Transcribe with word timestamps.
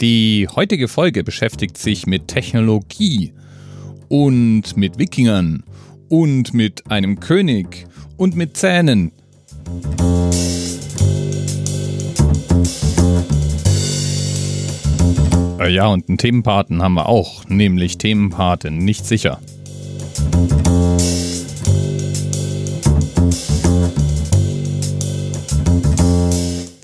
Die 0.00 0.48
heutige 0.54 0.88
Folge 0.88 1.22
beschäftigt 1.22 1.78
sich 1.78 2.06
mit 2.06 2.28
Technologie 2.28 3.32
und 4.08 4.76
mit 4.76 4.98
Wikingern 4.98 5.62
und 6.08 6.52
mit 6.52 6.90
einem 6.90 7.20
König 7.20 7.86
und 8.16 8.34
mit 8.36 8.56
Zähnen. 8.56 9.12
Äh, 15.60 15.72
ja, 15.72 15.86
und 15.86 16.08
einen 16.08 16.18
Themenpaten 16.18 16.82
haben 16.82 16.94
wir 16.94 17.08
auch, 17.08 17.44
nämlich 17.48 17.98
Themenpate 17.98 18.70
nicht 18.70 19.06
sicher. 19.06 19.38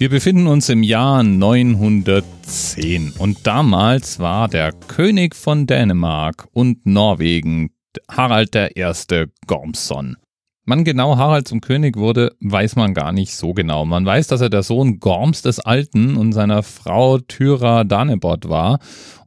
Wir 0.00 0.08
befinden 0.08 0.46
uns 0.46 0.70
im 0.70 0.82
Jahr 0.82 1.22
910 1.22 3.12
und 3.18 3.46
damals 3.46 4.18
war 4.18 4.48
der 4.48 4.72
König 4.72 5.36
von 5.36 5.66
Dänemark 5.66 6.48
und 6.54 6.86
Norwegen 6.86 7.68
Harald 8.10 8.56
I. 8.56 9.26
Gormson. 9.46 10.16
Wann 10.64 10.84
genau 10.84 11.18
Harald 11.18 11.46
zum 11.48 11.60
König 11.60 11.98
wurde, 11.98 12.34
weiß 12.40 12.76
man 12.76 12.94
gar 12.94 13.12
nicht 13.12 13.34
so 13.36 13.52
genau. 13.52 13.84
Man 13.84 14.06
weiß, 14.06 14.28
dass 14.28 14.40
er 14.40 14.48
der 14.48 14.62
Sohn 14.62 15.00
Gorms 15.00 15.42
des 15.42 15.60
Alten 15.60 16.16
und 16.16 16.32
seiner 16.32 16.62
Frau 16.62 17.18
Thyra 17.18 17.84
Danebod 17.84 18.48
war 18.48 18.78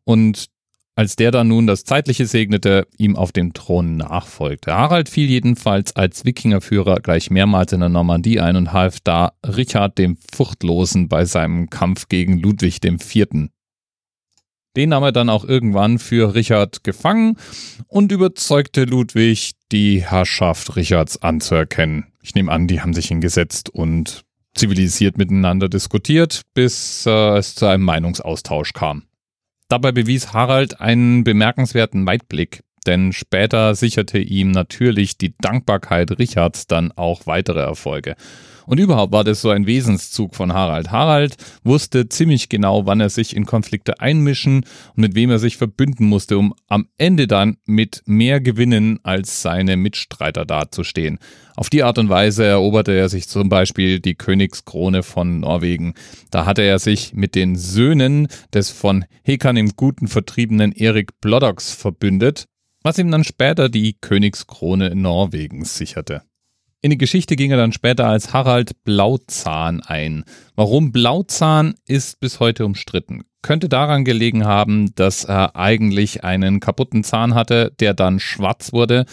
und 0.05 0.47
als 0.95 1.15
der 1.15 1.31
dann 1.31 1.47
nun 1.47 1.65
das 1.65 1.85
Zeitliche 1.85 2.25
segnete, 2.25 2.87
ihm 2.97 3.15
auf 3.15 3.31
dem 3.31 3.53
Thron 3.53 3.97
nachfolgte. 3.97 4.73
Harald 4.73 5.09
fiel 5.09 5.27
jedenfalls 5.29 5.95
als 5.95 6.23
Wikingerführer 6.25 6.99
gleich 6.99 7.31
mehrmals 7.31 7.73
in 7.73 7.79
der 7.79 7.89
Normandie 7.89 8.39
ein 8.39 8.55
und 8.55 8.73
half 8.73 8.99
da 8.99 9.33
Richard 9.45 9.97
dem 9.97 10.17
Furchtlosen 10.33 11.07
bei 11.07 11.25
seinem 11.25 11.69
Kampf 11.69 12.09
gegen 12.09 12.37
Ludwig 12.37 12.83
IV. 12.83 13.49
Den 14.75 14.89
nahm 14.89 15.03
er 15.03 15.11
dann 15.11 15.29
auch 15.29 15.45
irgendwann 15.45 15.99
für 15.99 16.33
Richard 16.33 16.83
gefangen 16.83 17.37
und 17.87 18.11
überzeugte 18.11 18.85
Ludwig, 18.85 19.53
die 19.71 20.03
Herrschaft 20.03 20.75
Richards 20.75 21.21
anzuerkennen. 21.21 22.07
Ich 22.21 22.33
nehme 22.33 22.51
an, 22.51 22.67
die 22.67 22.81
haben 22.81 22.93
sich 22.93 23.07
hingesetzt 23.07 23.69
und 23.69 24.23
zivilisiert 24.55 25.17
miteinander 25.17 25.69
diskutiert, 25.69 26.41
bis 26.53 27.05
äh, 27.05 27.37
es 27.37 27.55
zu 27.55 27.65
einem 27.65 27.83
Meinungsaustausch 27.83 28.73
kam. 28.73 29.03
Dabei 29.67 29.91
bewies 29.91 30.33
Harald 30.33 30.79
einen 30.81 31.23
bemerkenswerten 31.23 32.05
Weitblick, 32.05 32.63
denn 32.83 33.13
später 33.13 33.75
sicherte 33.75 34.19
ihm 34.19 34.51
natürlich 34.51 35.17
die 35.17 35.35
Dankbarkeit 35.39 36.19
Richards 36.19 36.67
dann 36.67 36.91
auch 36.91 37.25
weitere 37.25 37.61
Erfolge. 37.61 38.15
Und 38.65 38.79
überhaupt 38.79 39.11
war 39.11 39.23
das 39.23 39.41
so 39.41 39.49
ein 39.49 39.65
Wesenszug 39.67 40.35
von 40.35 40.53
Harald. 40.53 40.91
Harald 40.91 41.35
wusste 41.63 42.07
ziemlich 42.09 42.49
genau, 42.49 42.85
wann 42.85 42.99
er 42.99 43.09
sich 43.09 43.35
in 43.35 43.45
Konflikte 43.45 43.99
einmischen 43.99 44.65
und 44.95 45.01
mit 45.01 45.15
wem 45.15 45.29
er 45.29 45.39
sich 45.39 45.57
verbünden 45.57 46.07
musste, 46.07 46.37
um 46.37 46.53
am 46.67 46.87
Ende 46.97 47.27
dann 47.27 47.57
mit 47.65 48.03
mehr 48.05 48.39
Gewinnen 48.39 48.99
als 49.03 49.41
seine 49.41 49.77
Mitstreiter 49.77 50.45
dazustehen. 50.45 51.19
Auf 51.55 51.69
die 51.69 51.83
Art 51.83 51.99
und 51.99 52.09
Weise 52.09 52.45
eroberte 52.45 52.93
er 52.93 53.09
sich 53.09 53.27
zum 53.27 53.49
Beispiel 53.49 53.99
die 53.99 54.15
Königskrone 54.15 55.03
von 55.03 55.41
Norwegen. 55.41 55.93
Da 56.31 56.45
hatte 56.45 56.63
er 56.63 56.79
sich 56.79 57.13
mit 57.13 57.35
den 57.35 57.55
Söhnen 57.55 58.27
des 58.53 58.71
von 58.71 59.05
Hekan 59.23 59.57
im 59.57 59.75
Guten 59.75 60.07
vertriebenen 60.07 60.71
Erik 60.71 61.21
Bloddox 61.21 61.73
verbündet, 61.73 62.47
was 62.83 62.97
ihm 62.97 63.09
dann 63.09 63.23
später 63.23 63.69
die 63.69 63.93
Königskrone 63.99 64.95
Norwegens 64.95 65.77
sicherte. 65.77 66.21
In 66.81 66.89
die 66.89 66.97
Geschichte 66.97 67.37
ging 67.37 67.49
er 67.49 67.57
dann 67.57 67.71
später 67.71 68.07
als 68.07 68.33
Harald 68.33 68.83
Blauzahn 68.83 69.81
ein. 69.81 70.25
Warum 70.55 70.91
Blauzahn 70.91 71.75
ist 71.87 72.19
bis 72.19 72.41
heute 72.41 72.65
umstritten. 72.65 73.23
Könnte 73.41 73.69
daran 73.69 74.03
gelegen 74.03 74.43
haben, 74.43 74.93
dass 74.95 75.23
er 75.23 75.55
eigentlich 75.55 76.25
einen 76.25 76.59
kaputten 76.59 77.05
Zahn 77.05 77.35
hatte, 77.35 77.73
der 77.79 77.93
dann 77.93 78.19
schwarz 78.19 78.73
wurde. 78.73 79.05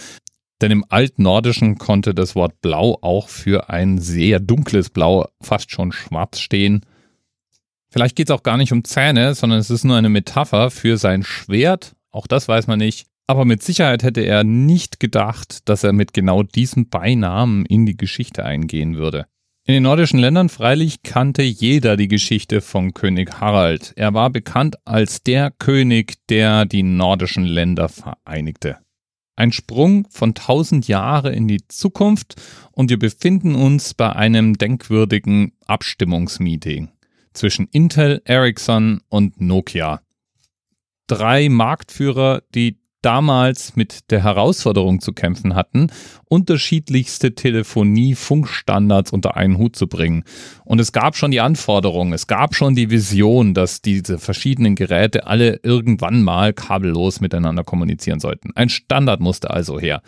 Denn 0.61 0.72
im 0.72 0.84
Altnordischen 0.89 1.78
konnte 1.78 2.12
das 2.12 2.34
Wort 2.34 2.61
Blau 2.61 2.98
auch 3.02 3.28
für 3.28 3.70
ein 3.70 3.98
sehr 3.98 4.40
dunkles 4.40 4.90
Blau, 4.90 5.28
fast 5.40 5.70
schon 5.70 5.92
schwarz 5.92 6.40
stehen. 6.40 6.84
Vielleicht 7.92 8.16
geht 8.16 8.30
es 8.30 8.34
auch 8.34 8.42
gar 8.42 8.56
nicht 8.56 8.72
um 8.72 8.83
Zähne, 8.83 9.34
sondern 9.34 9.61
es 9.61 9.70
ist 9.70 9.84
nur 9.84 9.96
eine 9.96 10.08
Metapher 10.08 10.72
für 10.72 10.96
sein 10.96 11.22
Schwert. 11.22 11.95
Auch 12.11 12.27
das 12.27 12.48
weiß 12.48 12.66
man 12.66 12.80
nicht. 12.80 13.06
Aber 13.30 13.45
mit 13.45 13.63
Sicherheit 13.63 14.02
hätte 14.02 14.23
er 14.23 14.42
nicht 14.42 14.98
gedacht, 14.98 15.68
dass 15.68 15.85
er 15.85 15.92
mit 15.92 16.13
genau 16.13 16.42
diesem 16.42 16.89
Beinamen 16.89 17.64
in 17.64 17.86
die 17.86 17.96
Geschichte 17.96 18.45
eingehen 18.45 18.96
würde. 18.96 19.27
In 19.64 19.74
den 19.74 19.85
nordischen 19.85 20.18
Ländern 20.18 20.48
freilich 20.48 21.05
kannte 21.05 21.42
jeder 21.42 21.96
die 21.96 22.08
Geschichte 22.08 22.61
von 22.61 22.92
König 22.92 23.40
Harald. 23.40 23.92
Er 23.95 24.14
war 24.14 24.30
bekannt 24.30 24.79
als 24.85 25.23
der 25.23 25.52
König, 25.52 26.14
der 26.29 26.64
die 26.64 26.83
nordischen 26.83 27.45
Länder 27.45 27.89
vereinigte. 27.89 28.79
Ein 29.36 29.52
Sprung 29.52 30.08
von 30.11 30.35
tausend 30.35 30.89
Jahre 30.89 31.30
in 31.30 31.46
die 31.46 31.61
Zukunft 31.69 32.35
und 32.73 32.90
wir 32.90 32.98
befinden 32.98 33.55
uns 33.55 33.95
bei 33.95 34.13
einem 34.13 34.58
denkwürdigen 34.58 35.52
Abstimmungsmeeting 35.69 36.89
zwischen 37.33 37.69
Intel, 37.69 38.23
Ericsson 38.24 39.02
und 39.08 39.40
Nokia. 39.40 40.01
Drei 41.07 41.48
Marktführer, 41.48 42.42
die 42.57 42.80
damals 43.02 43.77
mit 43.77 44.11
der 44.11 44.22
Herausforderung 44.22 45.00
zu 45.00 45.12
kämpfen 45.12 45.55
hatten, 45.55 45.88
unterschiedlichste 46.28 47.34
Telefonie-Funkstandards 47.34 49.12
unter 49.12 49.36
einen 49.36 49.58
Hut 49.58 49.77
zu 49.77 49.86
bringen. 49.86 50.24
Und 50.64 50.80
es 50.80 50.92
gab 50.92 51.16
schon 51.16 51.30
die 51.30 51.40
Anforderung, 51.40 52.12
es 52.12 52.27
gab 52.27 52.55
schon 52.55 52.74
die 52.74 52.90
Vision, 52.90 53.55
dass 53.55 53.83
diese 53.83 54.18
verschiedenen 54.18 54.74
Geräte 54.74 55.27
alle 55.27 55.60
irgendwann 55.62 56.22
mal 56.22 56.52
kabellos 56.52 57.20
miteinander 57.20 57.64
kommunizieren 57.64 58.20
sollten. 58.20 58.50
Ein 58.55 58.68
Standard 58.68 59.20
musste 59.20 59.50
also 59.50 59.80
her. 59.80 60.02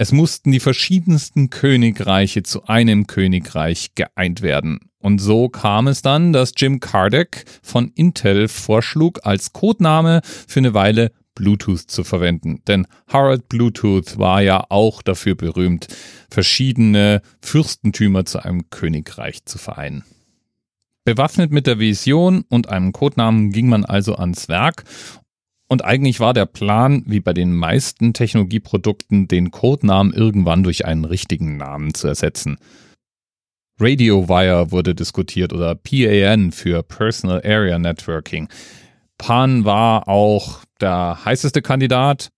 Es 0.00 0.12
mussten 0.12 0.52
die 0.52 0.60
verschiedensten 0.60 1.50
Königreiche 1.50 2.44
zu 2.44 2.66
einem 2.66 3.08
Königreich 3.08 3.96
geeint 3.96 4.42
werden. 4.42 4.78
Und 5.00 5.18
so 5.18 5.48
kam 5.48 5.88
es 5.88 6.02
dann, 6.02 6.32
dass 6.32 6.52
Jim 6.56 6.78
Kardec 6.78 7.44
von 7.62 7.90
Intel 7.96 8.46
vorschlug, 8.46 9.20
als 9.24 9.52
Codename 9.52 10.20
für 10.24 10.60
eine 10.60 10.72
Weile 10.72 11.10
Bluetooth 11.38 11.90
zu 11.90 12.02
verwenden. 12.02 12.60
Denn 12.66 12.86
Harald 13.06 13.48
Bluetooth 13.48 14.18
war 14.18 14.42
ja 14.42 14.64
auch 14.68 15.02
dafür 15.02 15.36
berühmt, 15.36 15.86
verschiedene 16.30 17.22
Fürstentümer 17.40 18.24
zu 18.24 18.44
einem 18.44 18.68
Königreich 18.70 19.44
zu 19.44 19.56
vereinen. 19.58 20.04
Bewaffnet 21.04 21.52
mit 21.52 21.66
der 21.66 21.78
Vision 21.78 22.44
und 22.48 22.68
einem 22.68 22.92
Codenamen 22.92 23.50
ging 23.52 23.68
man 23.68 23.84
also 23.84 24.16
ans 24.16 24.48
Werk 24.48 24.84
und 25.68 25.84
eigentlich 25.84 26.18
war 26.18 26.34
der 26.34 26.46
Plan, 26.46 27.04
wie 27.06 27.20
bei 27.20 27.34
den 27.34 27.54
meisten 27.54 28.14
Technologieprodukten, 28.14 29.28
den 29.28 29.50
Codenamen 29.50 30.14
irgendwann 30.14 30.62
durch 30.62 30.86
einen 30.86 31.04
richtigen 31.04 31.58
Namen 31.58 31.94
zu 31.94 32.08
ersetzen. 32.08 32.56
RadioWire 33.80 34.72
wurde 34.72 34.94
diskutiert 34.94 35.52
oder 35.52 35.74
PAN 35.76 36.52
für 36.52 36.82
Personal 36.82 37.42
Area 37.44 37.78
Networking. 37.78 38.48
Pan 39.18 39.64
war 39.64 40.08
auch 40.08 40.60
der 40.80 41.24
heißeste 41.24 41.60
Kandidat, 41.60 42.30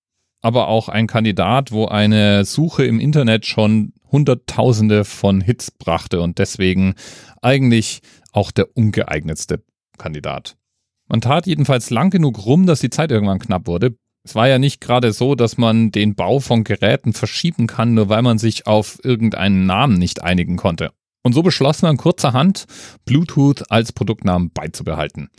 aber 0.42 0.68
auch 0.68 0.88
ein 0.88 1.06
Kandidat, 1.06 1.72
wo 1.72 1.86
eine 1.86 2.44
Suche 2.44 2.84
im 2.84 2.98
Internet 2.98 3.46
schon 3.46 3.92
Hunderttausende 4.10 5.04
von 5.04 5.41
Hits 5.41 5.70
brachte 5.70 6.20
und 6.20 6.38
deswegen 6.38 6.94
eigentlich 7.42 8.00
auch 8.32 8.50
der 8.50 8.76
ungeeignetste 8.76 9.62
Kandidat. 9.98 10.56
Man 11.08 11.20
tat 11.20 11.46
jedenfalls 11.46 11.91
lang 11.91 12.10
genug 12.10 12.44
rum, 12.44 12.66
dass 12.66 12.80
die 12.80 12.91
Zeit 12.91 13.10
irgendwann 13.10 13.38
knapp 13.38 13.66
wurde. 13.66 13.97
Es 14.24 14.34
war 14.34 14.48
ja 14.48 14.58
nicht 14.58 14.80
gerade 14.80 15.12
so, 15.12 15.34
dass 15.34 15.58
man 15.58 15.92
den 15.92 16.14
Bau 16.14 16.41
von 16.41 16.64
Geräten 16.64 17.12
verschieben 17.12 17.66
kann, 17.66 17.94
nur 17.94 18.08
weil 18.08 18.22
man 18.22 18.38
sich 18.38 18.66
auf 18.66 18.98
irgendeinen 19.02 19.66
Namen 19.66 19.98
nicht 19.98 20.22
einigen 20.22 20.56
konnte. 20.56 20.91
Und 21.22 21.34
so 21.34 21.42
beschloss 21.42 21.82
man 21.82 21.97
kurzerhand, 21.97 22.66
Bluetooth 23.04 23.70
als 23.70 23.92
Produktnamen 23.92 24.50
beizubehalten. 24.50 25.30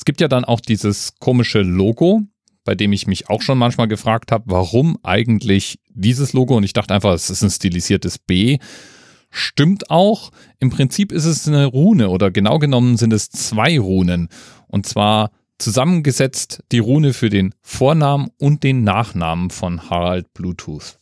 Es 0.00 0.06
gibt 0.06 0.22
ja 0.22 0.28
dann 0.28 0.46
auch 0.46 0.60
dieses 0.60 1.16
komische 1.18 1.60
Logo, 1.60 2.22
bei 2.64 2.74
dem 2.74 2.90
ich 2.94 3.06
mich 3.06 3.28
auch 3.28 3.42
schon 3.42 3.58
manchmal 3.58 3.86
gefragt 3.86 4.32
habe, 4.32 4.44
warum 4.46 4.96
eigentlich 5.02 5.78
dieses 5.90 6.32
Logo? 6.32 6.56
Und 6.56 6.62
ich 6.62 6.72
dachte 6.72 6.94
einfach, 6.94 7.12
es 7.12 7.28
ist 7.28 7.42
ein 7.42 7.50
stilisiertes 7.50 8.18
B. 8.18 8.56
Stimmt 9.28 9.90
auch. 9.90 10.30
Im 10.58 10.70
Prinzip 10.70 11.12
ist 11.12 11.26
es 11.26 11.46
eine 11.46 11.66
Rune 11.66 12.08
oder 12.08 12.30
genau 12.30 12.58
genommen 12.58 12.96
sind 12.96 13.12
es 13.12 13.28
zwei 13.28 13.78
Runen. 13.78 14.30
Und 14.68 14.86
zwar 14.86 15.32
zusammengesetzt 15.58 16.64
die 16.72 16.78
Rune 16.78 17.12
für 17.12 17.28
den 17.28 17.54
Vornamen 17.60 18.30
und 18.38 18.62
den 18.62 18.82
Nachnamen 18.84 19.50
von 19.50 19.90
Harald 19.90 20.32
Bluetooth. 20.32 20.98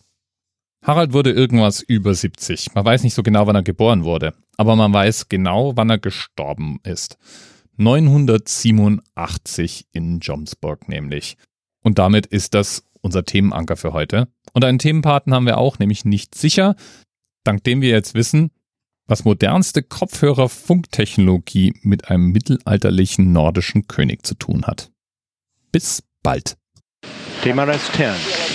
Harald 0.83 1.12
wurde 1.12 1.31
irgendwas 1.31 1.83
über 1.83 2.15
70. 2.15 2.75
Man 2.75 2.85
weiß 2.85 3.05
nicht 3.05 3.15
so 3.15 3.23
genau, 3.23 3.47
wann 3.47 3.55
er 3.55 3.62
geboren 3.62 4.03
wurde, 4.03 4.35
aber 4.56 4.75
man 4.75 4.93
weiß 4.93 5.29
genau, 5.29 5.77
wann 5.77 5.89
er 5.89 5.99
gestorben 5.99 6.81
ist. 6.83 7.17
987 7.79 9.87
in 9.93 10.21
Jomsburg 10.21 10.89
nämlich. 10.89 11.37
Und 11.83 11.99
damit 11.99 12.27
ist 12.27 12.55
das 12.55 12.85
unser 13.01 13.25
Themenanker 13.25 13.77
für 13.77 13.93
heute. 13.93 14.29
Und 14.53 14.65
einen 14.65 14.79
Themenpaten 14.79 15.33
haben 15.33 15.47
wir 15.47 15.59
auch, 15.59 15.79
nämlich 15.79 16.05
nicht 16.05 16.35
sicher, 16.35 16.75
dank 17.45 17.65
dem 17.65 17.81
wir 17.81 17.91
jetzt 17.91 18.15
wissen, 18.15 18.51
was 19.07 19.25
modernste 19.25 19.83
Kopfhörer-Funktechnologie 19.83 21.75
mit 21.83 22.11
einem 22.11 22.27
mittelalterlichen 22.27 23.33
nordischen 23.33 23.89
König 23.89 24.27
zu 24.27 24.35
tun 24.35 24.67
hat. 24.67 24.91
Bis 25.73 26.03
bald. 26.23 26.59
TMRS 27.43 27.91
10, 27.93 28.11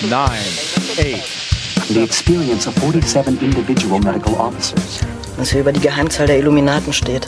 9, 0.09 0.11
8. 0.11 1.89
The 1.89 2.01
experience 2.01 2.67
of 2.67 2.75
47 2.75 3.41
individual 3.41 3.99
medical 3.99 4.35
officers. 4.35 4.99
Was 5.37 5.51
hier 5.51 5.61
über 5.61 5.73
die 5.73 5.79
Geheimzahl 5.79 6.27
der 6.27 6.39
Illuminaten 6.39 6.93
steht. 6.93 7.27